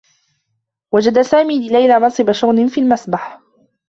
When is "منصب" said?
1.99-2.31